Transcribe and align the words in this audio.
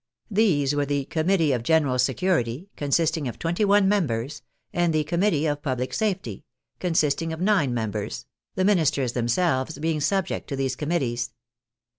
These 0.31 0.73
were 0.73 0.87
the" 0.87 1.05
Committee 1.15 1.51
of 1.51 1.61
General 1.61 1.99
Se 1.99 2.15
curity," 2.15 2.69
consisting 2.75 3.27
of 3.27 3.37
twenty 3.37 3.63
one 3.63 3.87
members, 3.87 4.41
and 4.73 4.91
the" 4.95 5.03
Committee 5.03 5.45
of 5.45 5.61
Public 5.61 5.93
Safety," 5.93 6.43
consisting 6.79 7.31
of 7.31 7.39
nine 7.39 7.71
mem 7.71 7.91
bers, 7.91 8.25
the 8.55 8.65
ministers 8.65 9.11
themselves 9.13 9.77
being 9.77 10.01
subject 10.01 10.47
to 10.47 10.55
these 10.55 10.75
Com 10.75 10.89
mittees. 10.89 11.29